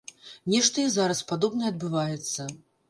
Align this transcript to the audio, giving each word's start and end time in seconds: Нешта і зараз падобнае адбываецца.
Нешта 0.53 0.81
і 0.85 0.87
зараз 0.95 1.23
падобнае 1.33 1.69
адбываецца. 1.73 2.53